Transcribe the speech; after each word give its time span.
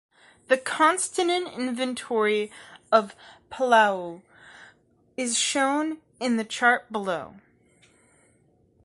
The 0.47 0.57
consonant 0.57 1.53
inventory 1.53 2.51
of 2.91 3.15
Palula 3.51 4.23
is 5.15 5.37
shown 5.37 5.99
in 6.19 6.37
the 6.37 6.43
chart 6.43 6.91
below. 6.91 7.35